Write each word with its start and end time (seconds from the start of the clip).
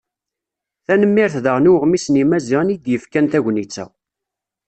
Tanemmirt 0.85 1.35
daɣen 1.43 1.69
i 1.69 1.71
uɣmis 1.73 2.05
n 2.09 2.19
Yimaziɣen 2.19 2.69
i 2.69 2.71
yi-d-yefkan 2.75 3.25
tagnit-a. 3.31 3.85